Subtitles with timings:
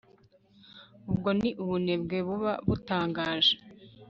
[1.11, 3.53] ubwo ni ubunebwe buba butangaje